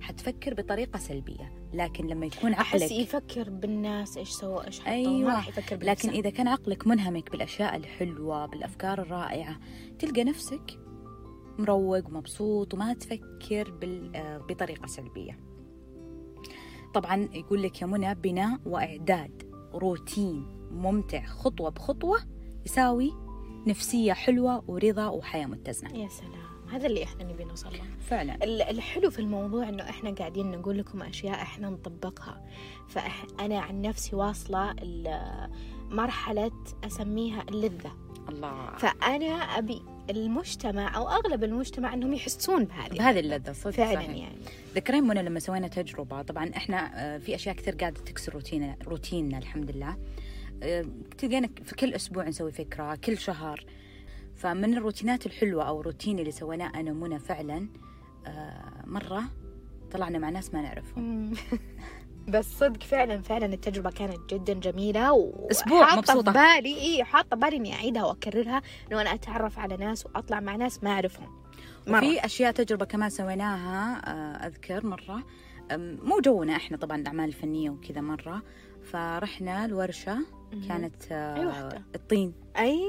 حتفكر 0.00 0.54
بطريقة 0.54 0.98
سلبية. 0.98 1.65
لكن 1.76 2.06
لما 2.06 2.26
يكون 2.26 2.54
عقلك 2.54 2.92
يفكر 2.92 3.50
بالناس 3.50 4.16
إيش 4.16 4.28
سووا 4.28 4.66
إيش 4.66 4.80
حطوا 4.80 4.92
أيوة. 4.92 5.20
ما 5.28 5.34
راح 5.34 5.48
يفكر 5.48 5.76
لكن 5.76 5.86
بنفسه. 5.86 6.10
إذا 6.10 6.30
كان 6.30 6.48
عقلك 6.48 6.86
منهمك 6.86 7.30
بالأشياء 7.30 7.76
الحلوة 7.76 8.46
بالأفكار 8.46 8.98
الرائعة 9.00 9.56
تلقى 9.98 10.24
نفسك 10.24 10.78
مروق 11.58 12.06
ومبسوط 12.08 12.74
وما 12.74 12.92
تفكر 12.94 13.70
بال- 13.70 14.16
آه، 14.16 14.38
بطريقة 14.38 14.86
سلبية 14.86 15.38
طبعا 16.94 17.28
يقول 17.34 17.62
لك 17.62 17.82
يا 17.82 17.86
منى 17.86 18.14
بناء 18.14 18.58
وإعداد 18.66 19.42
روتين 19.74 20.46
ممتع 20.70 21.24
خطوة 21.26 21.70
بخطوة 21.70 22.18
يساوي 22.66 23.12
نفسية 23.66 24.12
حلوة 24.12 24.64
ورضا 24.70 25.06
وحياة 25.08 25.46
متزنة 25.46 25.96
يا 25.98 26.08
سلام 26.08 26.45
هذا 26.72 26.86
اللي 26.86 27.04
إحنا 27.04 27.24
نبي 27.24 27.44
نوصل 27.44 27.72
له. 27.72 27.84
فعلا. 28.00 28.34
ال- 28.44 28.62
الحلو 28.62 29.10
في 29.10 29.18
الموضوع 29.18 29.68
إنه 29.68 29.82
إحنا 29.82 30.10
قاعدين 30.10 30.50
نقول 30.50 30.78
لكم 30.78 31.02
أشياء 31.02 31.34
إحنا 31.34 31.70
نطبقها. 31.70 32.42
فانا 32.88 33.58
عن 33.58 33.82
نفسي 33.82 34.16
واصلة 34.16 34.74
مرحلة 35.90 36.50
أسميها 36.84 37.42
اللذة. 37.48 37.92
الله. 38.28 38.76
فأنا 38.76 39.26
أبي 39.26 39.82
المجتمع 40.10 40.96
أو 40.96 41.08
أغلب 41.08 41.44
المجتمع 41.44 41.94
إنهم 41.94 42.12
يحسون 42.12 42.64
بهذه 42.64 42.98
بهذه 42.98 43.20
اللذة. 43.20 43.52
صدق 43.52 43.70
فعلا 43.70 43.94
صحيح. 43.94 44.10
يعني. 44.10 44.36
ذكرين 44.74 45.04
منى 45.04 45.22
لما 45.22 45.40
سوينا 45.40 45.68
تجربة 45.68 46.22
طبعا 46.22 46.50
إحنا 46.56 46.90
آه، 46.94 47.18
في 47.18 47.34
أشياء 47.34 47.54
كثير 47.54 47.74
قاعدة 47.74 48.00
تكسر 48.00 48.34
روتيننا 48.34 48.76
روتيننا 48.86 49.38
الحمد 49.38 49.70
لله. 49.70 49.96
آه، 50.62 50.84
تلقينا 51.18 51.48
في 51.64 51.74
كل 51.74 51.94
أسبوع 51.94 52.28
نسوي 52.28 52.52
فكرة 52.52 52.94
كل 52.94 53.18
شهر 53.18 53.64
فمن 54.36 54.76
الروتينات 54.76 55.26
الحلوة 55.26 55.64
أو 55.68 55.80
الروتين 55.80 56.18
اللي 56.18 56.30
سويناه 56.30 56.72
أنا 56.80 56.90
ومنى 56.90 57.18
فعلا 57.18 57.68
آه، 58.26 58.82
مرة 58.86 59.22
طلعنا 59.92 60.18
مع 60.18 60.30
ناس 60.30 60.54
ما 60.54 60.62
نعرفهم. 60.62 61.32
بس 62.28 62.58
صدق 62.58 62.82
فعلا 62.82 63.22
فعلا 63.22 63.46
التجربة 63.46 63.90
كانت 63.90 64.34
جدا 64.34 64.52
جميلة 64.52 65.12
و 65.12 65.48
مبسوطة. 65.98 66.32
في 66.32 66.38
بالي 66.38 66.80
إي 66.80 67.04
حاطة 67.04 67.36
بالي 67.36 67.56
إني 67.56 67.74
أعيدها 67.74 68.04
وأكررها 68.04 68.62
إنه 68.92 69.00
أنا 69.00 69.14
أتعرف 69.14 69.58
على 69.58 69.76
ناس 69.76 70.06
وأطلع 70.06 70.40
مع 70.40 70.56
ناس 70.56 70.84
ما 70.84 70.90
أعرفهم 70.90 71.28
مرة 71.86 72.00
في 72.00 72.24
أشياء 72.24 72.52
تجربة 72.52 72.84
كمان 72.84 73.10
سويناها 73.10 74.02
آه، 74.10 74.46
أذكر 74.46 74.86
مرة 74.86 75.22
أم، 75.70 75.98
مو 76.02 76.20
جونا 76.20 76.56
إحنا 76.56 76.76
طبعا 76.76 76.96
الأعمال 76.96 77.28
الفنية 77.28 77.70
وكذا 77.70 78.00
مرة 78.00 78.42
فرحنا 78.82 79.64
الورشة 79.64 80.14
مهم. 80.52 80.68
كانت 80.68 81.02
آه،؟ 81.12 81.82
الطين 81.94 82.32
أي 82.58 82.80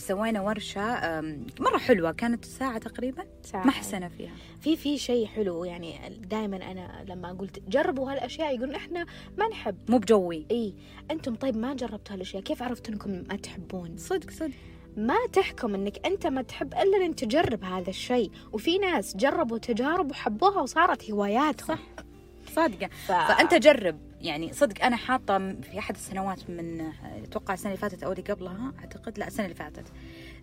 سوينا 0.00 0.40
ورشة 0.40 0.80
أم، 0.82 1.46
مرة 1.60 1.78
حلوة 1.78 2.12
كانت 2.12 2.44
ساعة 2.44 2.78
تقريبا 2.78 3.24
ساعة. 3.42 3.64
ما 3.64 3.70
حسنا 3.70 4.08
فيها. 4.08 4.32
في 4.60 4.76
في 4.76 4.98
شيء 4.98 5.26
حلو 5.26 5.64
يعني 5.64 6.18
دائما 6.30 6.56
أنا 6.56 7.04
لما 7.08 7.32
قلت 7.32 7.58
جربوا 7.68 8.12
هالأشياء 8.12 8.54
يقولون 8.54 8.74
إحنا 8.74 9.06
ما 9.38 9.48
نحب. 9.48 9.76
مو 9.88 9.98
بجوي. 9.98 10.46
إي 10.50 10.74
أنتم 11.10 11.34
طيب 11.34 11.56
ما 11.56 11.74
جربتوا 11.74 12.14
هالأشياء 12.16 12.42
كيف 12.42 12.62
عرفتوا 12.62 12.94
إنكم 12.94 13.10
ما 13.10 13.36
تحبون؟ 13.36 13.96
صدق 13.96 14.30
صدق. 14.30 14.54
ما 14.96 15.16
تحكم 15.32 15.74
إنك 15.74 16.06
أنت 16.06 16.26
ما 16.26 16.42
تحب 16.42 16.74
إلا 16.74 16.96
لين 16.96 17.16
تجرب 17.16 17.64
هذا 17.64 17.90
الشيء. 17.90 18.30
وفي 18.52 18.78
ناس 18.78 19.16
جربوا 19.16 19.58
تجارب 19.58 20.10
وحبوها 20.10 20.60
وصارت 20.60 21.10
هواياتهم. 21.10 21.76
صح. 21.76 22.04
صادقة. 22.50 22.86
ف... 22.86 23.12
فأنت 23.12 23.54
جرب. 23.54 24.00
يعني 24.20 24.52
صدق 24.52 24.84
أنا 24.84 24.96
حاطة 24.96 25.38
م- 25.38 25.60
في 25.60 25.78
أحد 25.78 25.94
السنوات 25.94 26.50
من 26.50 26.80
أتوقع 27.24 27.54
السنة 27.54 27.66
اللي 27.72 27.80
فاتت 27.80 28.02
أو 28.02 28.12
اللي 28.12 28.22
قبلها 28.22 28.72
أعتقد 28.78 29.18
لا 29.18 29.26
السنة 29.26 29.44
اللي 29.44 29.56
فاتت. 29.56 29.92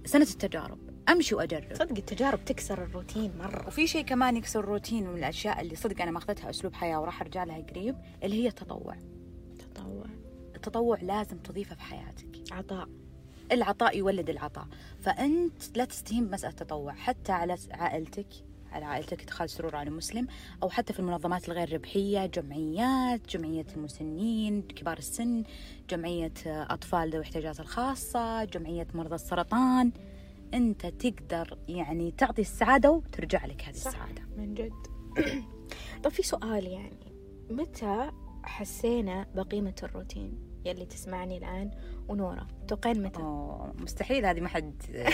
سنة 0.05 0.23
التجارب. 0.23 0.77
أمشي 1.09 1.35
وأجرب. 1.35 1.73
صدق 1.73 1.97
التجارب 1.97 2.45
تكسر 2.45 2.83
الروتين 2.83 3.37
مرة. 3.37 3.67
وفي 3.67 3.87
شيء 3.87 4.05
كمان 4.05 4.37
يكسر 4.37 4.59
الروتين 4.59 5.07
من 5.07 5.17
الأشياء 5.17 5.61
اللي 5.61 5.75
صدق 5.75 6.01
أنا 6.01 6.11
ماخذتها 6.11 6.49
أسلوب 6.49 6.73
حياة 6.73 7.01
وراح 7.01 7.21
أرجع 7.21 7.43
لها 7.43 7.61
قريب 7.61 7.95
اللي 8.23 8.43
هي 8.43 8.47
التطوع. 8.47 8.95
تطوع. 9.59 10.05
التطوع 10.55 10.97
لازم 11.01 11.37
تضيفه 11.37 11.75
في 11.75 11.81
حياتك. 11.81 12.27
عطاء. 12.51 12.87
العطاء 13.51 13.97
يولد 13.97 14.29
العطاء. 14.29 14.67
فأنت 15.01 15.77
لا 15.77 15.85
تستهين 15.85 16.27
بمسألة 16.27 16.51
التطوع 16.51 16.93
حتى 16.93 17.31
على 17.31 17.55
عائلتك 17.71 18.27
على 18.77 18.85
عائلتك 18.85 19.21
ادخال 19.21 19.49
سرور 19.49 19.75
على 19.75 19.89
مسلم 19.89 20.27
أو 20.63 20.69
حتى 20.69 20.93
في 20.93 20.99
المنظمات 20.99 21.49
الغير 21.49 21.73
ربحية 21.73 22.25
جمعيات 22.25 23.27
جمعية 23.29 23.65
المسنين 23.75 24.61
كبار 24.61 24.97
السن 24.97 25.43
جمعية 25.89 26.33
آه، 26.47 26.67
أطفال 26.69 27.09
ذوي 27.09 27.19
الاحتياجات 27.19 27.59
الخاصة 27.59 28.43
جمعية 28.43 28.87
مرضى 28.93 29.15
السرطان. 29.15 29.91
أنت 30.53 30.85
تقدر 30.85 31.57
يعني 31.67 32.11
تعطي 32.11 32.41
السعادة 32.41 32.91
وترجع 32.91 33.45
لك 33.45 33.61
هذه 33.63 33.75
صح. 33.75 33.87
السعادة. 33.87 34.21
من 34.37 34.53
جد. 34.53 34.73
طب 36.03 36.11
في 36.11 36.23
سؤال 36.23 36.67
يعني 36.67 37.13
متى 37.49 38.11
حسينا 38.43 39.27
بقيمة 39.35 39.75
الروتين؟ 39.83 40.46
يلي 40.67 40.85
تسمعني 40.85 41.37
الآن 41.37 41.71
ونورا 42.07 42.47
توقين 42.67 43.03
متى؟ 43.03 43.19
أوه 43.19 43.73
مستحيل 43.79 44.25
هذه 44.25 44.39
ما 44.39 44.47
حد 44.47 44.73
آه، 44.95 45.13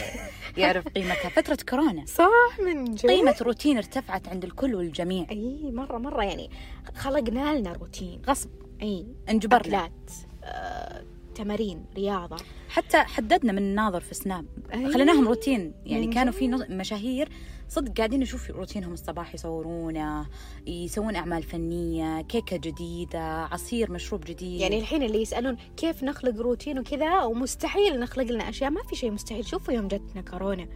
يعرف 0.57 0.87
قيمتها. 0.87 1.29
فترة 1.29 1.57
كورونا. 1.69 2.05
صح 2.05 2.59
من 2.65 2.95
جد؟ 2.95 3.07
قيمة 3.07 3.35
روتين 3.41 3.77
ارتفعت 3.77 4.27
عند 4.27 4.43
الكل 4.43 4.75
والجميع. 4.75 5.25
إي 5.31 5.71
مرة 5.71 5.97
مرة 5.97 6.23
يعني 6.23 6.49
خلقنا 6.95 7.59
لنا 7.59 7.73
روتين. 7.73 8.21
غصب. 8.27 8.49
إي 8.81 9.07
انجبرنا. 9.29 9.59
أكلات 9.85 10.11
آه، 10.43 11.03
تمارين 11.33 11.85
رياضة. 11.95 12.37
حتى 12.69 12.97
حددنا 12.97 13.51
من 13.51 13.57
الناظر 13.57 13.99
في 13.99 14.13
سناب. 14.15 14.45
أي. 14.73 14.93
خليناهم 14.93 15.27
روتين. 15.27 15.73
يعني 15.85 16.07
كانوا. 16.07 16.33
في 16.33 16.47
مشاهير 16.47 17.29
صدق 17.69 17.97
قاعدين 17.97 18.19
نشوف 18.19 18.49
روتينهم 18.49 18.93
الصباح 18.93 19.33
يصورونه 19.33 20.25
يسوون 20.67 21.15
أعمال 21.15 21.43
فنية 21.43 22.21
كيكة 22.21 22.57
جديدة 22.57 23.19
عصير 23.43 23.91
مشروب 23.91 24.21
جديد. 24.21 24.61
يعني 24.61 24.79
الحين 24.79 25.03
اللي 25.03 25.21
يسألون 25.21 25.57
كيف 25.77 26.03
نخلق 26.03 26.41
روتين 26.41 26.79
وكذا 26.79 27.23
ومستحيل 27.23 27.99
نخلق 27.99 28.31
لنا 28.31 28.49
أشياء. 28.49 28.69
ما 28.69 28.83
في 28.83 28.95
شيء 28.95 29.11
مستحيل. 29.11 29.45
شوفوا 29.45 29.73
يوم 29.73 29.87
جتنا 29.87 30.21
كورونا. 30.21 30.67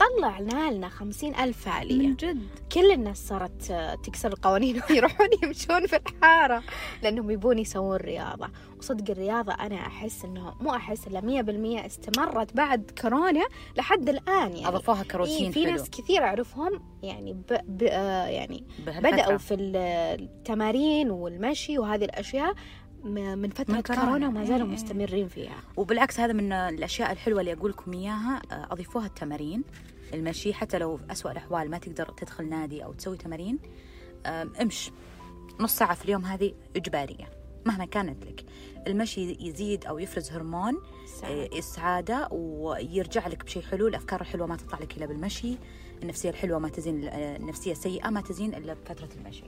طلعنا 0.00 0.70
لنا 0.70 0.88
خمسين 0.88 1.34
ألف 1.34 1.64
فعالية 1.64 2.08
من 2.08 2.14
جد؟ 2.14 2.48
كل 2.72 2.90
الناس 2.92 3.28
صارت 3.28 3.70
آه، 3.70 3.94
تكسر 3.94 4.28
القوانين 4.32 4.80
ويروحون 4.90 5.28
يمشون 5.42 5.86
في 5.86 5.96
الحارة 5.96 6.62
لأنهم 7.02 7.30
يبون 7.30 7.58
يسوون 7.58 7.96
رياضة. 7.96 8.48
وصدق 8.78 9.10
الرياضة 9.10 9.52
أنا 9.52 9.74
أحس 9.76 10.24
إنه 10.24 10.54
مو 10.60 10.74
أحس 10.74 11.06
إلا 11.06 11.20
مية 11.20 11.42
بالمية 11.42 11.86
استمرت 11.86 12.56
بعد 12.56 12.90
كورونا 13.02 13.44
لحد 13.76 14.08
الآن 14.08 14.52
يعني. 14.52 14.68
أضافوها 14.68 15.02
إيه 15.02 15.08
كروتين 15.08 15.50
في 15.50 15.62
حلو. 15.64 15.72
ناس 15.72 15.90
كثير 15.90 16.22
أعرفهم 16.22 16.80
يعني 17.02 17.32
ب... 17.32 17.46
ب... 17.66 17.82
آه 17.82 18.26
يعني. 18.26 18.64
بدأوا 18.86 19.36
في 19.36 19.54
التمارين 19.54 21.10
والمشي 21.10 21.78
وهذه 21.78 22.04
الأشياء 22.04 22.54
من 23.04 23.50
فترة 23.50 23.74
من 23.74 23.80
كورونا. 23.80 24.28
وما 24.28 24.44
زالوا 24.44 24.66
إيه. 24.66 24.72
مستمرين 24.72 25.28
فيها 25.28 25.56
وبالعكس 25.76 26.20
هذا 26.20 26.32
من 26.32 26.52
الأشياء 26.52 27.12
الحلوة 27.12 27.40
اللي 27.40 27.52
أقول 27.52 27.70
لكم 27.70 27.92
إياها 27.92 28.42
آه، 28.52 28.68
أضيفوها 28.72 29.06
التمارين 29.06 29.64
المشي 30.14 30.54
حتى 30.54 30.78
لو 30.78 30.96
في 30.96 31.12
اسوء 31.12 31.32
الأحوال 31.32 31.70
ما 31.70 31.78
تقدر 31.78 32.08
تدخل 32.08 32.48
نادي 32.48 32.84
أو 32.84 32.92
تسوي 32.92 33.16
تمارين 33.16 33.58
آم، 34.26 34.52
امش 34.62 34.90
نص 35.60 35.76
ساعة 35.76 35.94
في 35.94 36.04
اليوم 36.04 36.24
هذه 36.24 36.54
إجبارية 36.76 37.30
مهما 37.66 37.84
كانت 37.84 38.24
لك 38.26 38.44
المشي 38.86 39.36
يزيد 39.40 39.84
أو 39.86 39.98
يفرز 39.98 40.30
هرمون 40.30 40.74
سعادة. 41.20 41.42
آه، 41.54 41.58
السعادة 41.58 42.28
ويرجع 42.32 43.26
لك 43.28 43.44
بشيء 43.44 43.62
حلو 43.62 43.88
الأفكار 43.88 44.20
الحلوة 44.20 44.46
ما 44.46 44.56
تطلع 44.56 44.78
لك 44.78 44.96
إلا 44.96 45.06
بالمشي 45.06 45.56
النفسية 46.02 46.30
الحلوة 46.30 46.58
ما 46.58 46.68
تزين 46.68 47.04
آه، 47.08 47.36
النفسية 47.36 47.72
السيئه 47.72 48.10
ما 48.10 48.20
تزين 48.20 48.54
إلا 48.54 48.74
بفترة 48.74 49.08
المشي 49.20 49.44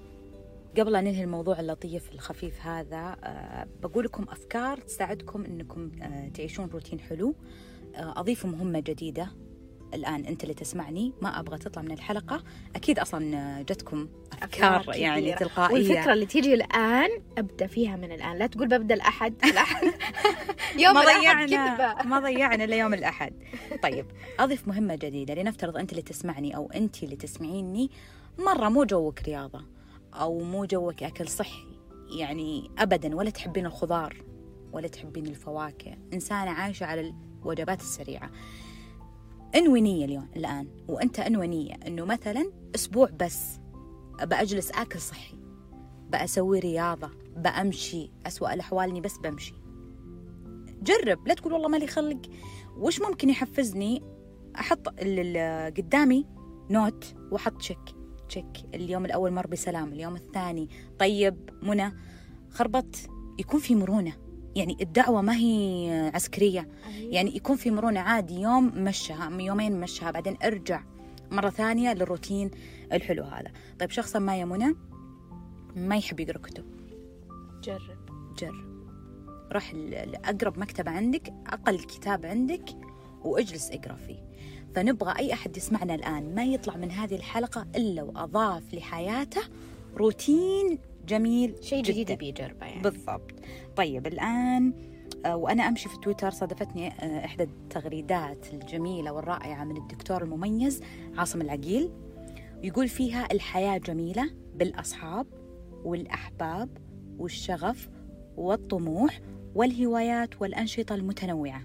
قبل 0.80 0.92
لا 0.92 1.00
ننهي 1.00 1.24
الموضوع 1.24 1.60
اللطيف 1.60 2.12
الخفيف 2.12 2.66
هذا 2.66 3.16
آه، 3.24 3.66
بقول 3.82 4.04
لكم 4.04 4.26
أفكار 4.28 4.78
تساعدكم 4.80 5.44
إنكم 5.44 5.90
آه، 6.02 6.28
تعيشون 6.28 6.70
روتين 6.72 7.00
حلو. 7.00 7.34
آه، 7.96 8.20
أضيف 8.20 8.46
مهمة 8.46 8.80
جديدة 8.80 9.28
الآن 9.94 10.24
أنت 10.24 10.42
اللي 10.42 10.54
تسمعني 10.54 11.12
ما 11.22 11.40
أبغى 11.40 11.58
تطلع 11.58 11.82
من 11.82 11.92
الحلقة. 11.92 12.44
أكيد 12.76 12.98
أصلا 12.98 13.36
آه، 13.36 13.62
جتكم 13.62 14.08
أفكار 14.42 14.76
أفكار 14.76 14.96
يعني 14.96 15.20
كثيرة. 15.20 15.36
تلقائية. 15.36 15.74
والفكرة 15.74 16.12
اللي 16.12 16.26
تيجي 16.26 16.54
الآن 16.54 17.08
أبدأ 17.38 17.66
فيها 17.66 17.96
من 17.96 18.12
الآن. 18.12 18.38
لا 18.38 18.46
تقول 18.46 18.68
ببدأ 18.68 18.94
الأحد 18.94 19.34
الأحد. 19.44 19.84
يوم 20.82 20.94
ما 20.94 21.02
الأحد 21.02 21.48
ضيعنا 21.48 22.02
ما 22.02 22.18
ضيعنا 22.18 22.64
إلا 22.64 22.76
يوم 22.76 22.94
الأحد. 22.94 23.32
طيب 23.82 24.06
أضيف 24.38 24.68
مهمة 24.68 24.94
جديدة 24.94 25.34
لنفترض 25.34 25.76
أنت 25.76 25.90
اللي 25.90 26.02
تسمعني 26.02 26.56
أو 26.56 26.70
أنت 26.74 27.02
اللي 27.02 27.16
تسمعيني. 27.16 27.90
مرة 28.38 28.68
مو 28.68 28.84
جوك 28.84 29.22
رياضة. 29.22 29.75
أو 30.20 30.38
مو 30.38 30.64
جوك 30.64 31.02
أكل 31.02 31.28
صحي. 31.28 31.66
يعني 32.18 32.70
ابدا 32.78 33.16
ولا 33.16 33.30
تحبين 33.30 33.66
الخضار 33.66 34.24
ولا 34.72 34.88
تحبين 34.88 35.26
الفواكه. 35.26 35.96
إنسانة 36.12 36.50
عايشة 36.50 36.86
على 36.86 37.14
الوجبات 37.44 37.80
السريعة. 37.80 38.30
أنوي 39.54 39.80
نية 39.80 40.04
اليوم 40.04 40.28
الآن. 40.36 40.68
وأنت 40.88 41.20
أنوي 41.20 41.46
نية 41.46 41.74
إنه 41.86 42.04
مثلا 42.04 42.52
أسبوع 42.74 43.10
بس 43.20 43.60
بأجلس 44.22 44.70
آكل 44.70 45.00
صحي 45.00 45.38
بأسوي 46.10 46.58
رياضة 46.58 47.10
بأمشي 47.36 48.10
أسوأ 48.26 48.54
الأحوال 48.54 48.88
إني 48.88 49.00
بس 49.00 49.18
بمشي. 49.18 49.54
جرب 50.82 51.28
لا 51.28 51.34
تقول 51.34 51.52
والله 51.52 51.68
مالي 51.68 51.86
خلق. 51.86 52.20
وش 52.76 53.00
ممكن 53.00 53.30
يحفزني؟ 53.30 54.02
أحط 54.58 54.88
قدامي 55.76 56.26
note 56.70 57.14
وأحط 57.30 57.58
check 57.58 57.95
check 58.28 58.46
اليوم 58.74 59.04
الأول 59.04 59.32
مر 59.32 59.46
بسلام 59.46 59.92
اليوم 59.92 60.16
الثاني. 60.16 60.68
طيب 60.98 61.50
منى 61.62 61.92
خربط 62.50 62.96
يكون 63.38 63.60
في 63.60 63.74
مرونة. 63.74 64.12
يعني 64.56 64.76
الدعوة 64.80 65.22
ما 65.22 65.36
هي 65.36 66.10
عسكرية. 66.14 66.68
يعني 66.98 67.36
يكون 67.36 67.56
في 67.56 67.70
مرونة 67.70 68.00
عادي. 68.00 68.40
يوم 68.40 68.84
مشها 68.84 69.40
يومين 69.40 69.80
مشها 69.80 70.10
بعدين 70.10 70.36
ارجع 70.44 70.82
مرة 71.30 71.50
ثانية 71.50 71.92
للروتين 71.92 72.50
الحلو 72.92 73.24
هذا. 73.24 73.52
طيب 73.78 73.90
شخصا 73.90 74.18
ما 74.18 74.36
يا 74.36 74.44
منى؟ 74.44 74.74
ما 75.76 75.96
يحب 75.96 76.20
يقرأ 76.20 76.38
كتب. 76.38 76.64
جرب. 77.62 77.98
جرب. 78.38 78.76
روح 79.52 79.74
لأقرب 79.74 80.58
مكتبة 80.58 80.90
عندك 80.90 81.34
أقل 81.46 81.78
كتاب 81.78 82.26
عندك 82.26 82.64
وأجلس 83.24 83.70
أقرأ 83.70 83.94
فيه. 83.94 84.25
فنبغى 84.76 85.18
أي 85.18 85.32
أحد 85.32 85.56
يسمعنا 85.56 85.94
الآن. 85.94 86.34
ما 86.34 86.44
يطلع 86.44 86.76
من 86.76 86.90
هذه 86.90 87.14
الحلقة 87.14 87.66
إلا 87.76 88.02
وأضاف 88.02 88.74
لحياته 88.74 89.40
روتين 89.96 90.78
جميل 91.08 91.54
شيء 91.60 91.82
جديد 91.82 92.06
جداً. 92.06 92.12
يبي 92.12 92.28
يجربه 92.28 92.66
يعني. 92.66 92.82
بالضبط. 92.82 93.30
طيب 93.76 94.06
الآن 94.06 94.72
آه، 95.26 95.36
وأنا 95.36 95.68
أمشي 95.68 95.88
في 95.88 95.96
تويتر 95.96 96.30
صادفتني 96.30 96.88
آه، 96.88 97.24
إحدى 97.24 97.42
التغريدات 97.42 98.46
الجميلة 98.54 99.12
والرائعة 99.12 99.64
من 99.64 99.76
الدكتور 99.76 100.22
المميز 100.22 100.82
عاصم 101.16 101.40
العقيل. 101.40 101.90
يقول 102.62 102.88
فيها 102.88 103.28
الحياة 103.32 103.78
جميلة 103.78 104.30
بالأصحاب 104.56 105.26
والأحباب 105.84 106.68
والشغف 107.18 107.88
والطموح 108.36 109.20
والهوايات 109.54 110.42
والأنشطة 110.42 110.94
المتنوعة. 110.94 111.62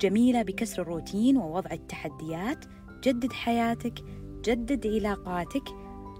جميلة 0.00 0.42
بكسر 0.42 0.82
الروتين 0.82 1.36
ووضع 1.36 1.70
التحديات 1.72 2.64
جدد 3.04 3.32
حياتك 3.32 4.04
جدد 4.44 4.86
علاقاتك 4.86 5.62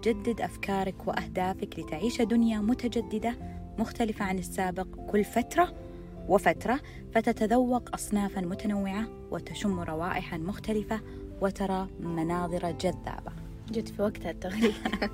جدد 0.04 0.40
أفكارك 0.40 1.09
وأهدافك 1.09 1.78
لتعيش 1.78 2.23
دنيا 2.23 2.59
متجددة 2.59 3.37
مختلفة 3.78 4.25
عن 4.25 4.38
السابق 4.38 4.87
كل 5.11 5.25
فترة 5.25 5.73
وفترة 6.28 6.80
فتتذوق 7.12 7.95
أصنافا 7.95 8.40
متنوعة 8.40 9.09
وتشم 9.30 9.80
روائح 9.80 10.35
مختلفة 10.35 11.00
وترى 11.40 11.88
مناظر 12.00 12.71
جذابة. 12.71 13.46
جد 13.70 13.88
في 13.88 14.02
وقتها 14.02 14.30
التغريدة 14.30 14.75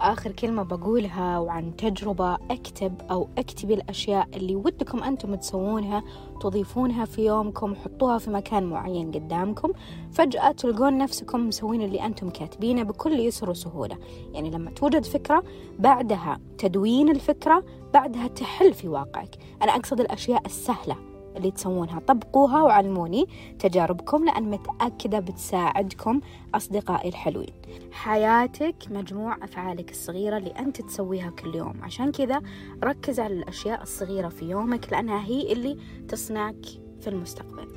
آخر 0.00 0.32
كلمة 0.32 0.62
بقولها 0.62 1.38
وعن 1.38 1.76
تجربة 1.76 2.34
أكتب 2.34 3.02
أو 3.10 3.28
أكتبي 3.38 3.74
الأشياء 3.74 4.28
اللي 4.34 4.54
ودكم 4.56 5.02
أنتم 5.02 5.34
تسوونها 5.34 6.02
تضيفونها 6.40 7.04
في 7.04 7.26
يومكم 7.26 7.74
حطوها 7.74 8.18
في 8.18 8.30
مكان 8.30 8.64
معين 8.64 9.10
قدامكم 9.12 9.72
فجأة 10.12 10.52
تلقون 10.52 10.98
نفسكم 10.98 11.48
مسوين 11.48 11.82
اللي 11.82 12.06
أنتم 12.06 12.30
كاتبينه 12.30 12.82
بكل 12.82 13.20
يسر 13.20 13.50
وسهولة. 13.50 13.98
يعني 14.32 14.50
لما 14.50 14.70
توجد 14.70 15.04
فكرة 15.04 15.42
بعدها 15.78 16.40
تدوين 16.58 17.10
الفكرة 17.10 17.64
بعدها 17.94 18.26
تحل 18.26 18.74
في 18.74 18.88
واقعك. 18.88 19.36
أنا 19.62 19.76
أقصد 19.76 20.00
الأشياء 20.00 20.46
السهلة. 20.46 20.96
اللي 21.36 21.50
تسوونها. 21.50 22.00
طبقوها 22.00 22.62
وعلموني 22.62 23.26
تجاربكم 23.58 24.24
لأن 24.24 24.50
متأكدة 24.50 25.18
بتساعدكم 25.18 26.20
أصدقائي 26.54 27.08
الحلوين. 27.08 27.52
حياتك 27.92 28.76
مجموع 28.90 29.44
أفعالك 29.44 29.90
الصغيرة 29.90 30.36
اللي 30.36 30.50
أنت 30.50 30.82
تسويها 30.82 31.30
كل 31.30 31.54
يوم. 31.54 31.74
عشان 31.82 32.12
كذا 32.12 32.42
ركز 32.84 33.20
على 33.20 33.34
الأشياء 33.34 33.82
الصغيرة 33.82 34.28
في 34.28 34.44
يومك 34.44 34.92
لأنها 34.92 35.24
هي 35.26 35.52
اللي 35.52 35.76
تصنعك 36.08 36.66
في 37.00 37.10
المستقبل. 37.10 37.68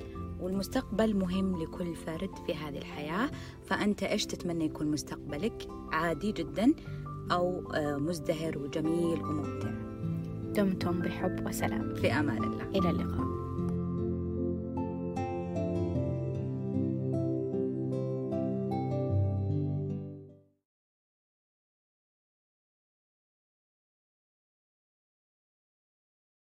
والمستقبل 0.41 1.15
مهم 1.15 1.62
لكل 1.62 1.95
فرد 1.95 2.29
في 2.47 2.53
هذه 2.55 2.77
الحياة 2.77 3.29
فأنت 3.65 4.03
إيش 4.03 4.25
تتمنى 4.25 4.65
يكون 4.65 4.88
مستقبلك؟ 4.88 5.67
عادي 5.91 6.31
جدا 6.31 6.73
أو 7.31 7.71
آه، 7.73 7.97
مزدهر 7.97 8.57
وجميل 8.57 9.23
وممتع. 9.23 9.69
دمتم 10.53 10.99
بحب 10.99 11.47
وسلام. 11.47 11.95
في 11.95 12.12
أمان 12.13 12.43
الله. 12.43 12.63
إلى 12.63 12.89
اللقاء. 12.89 13.28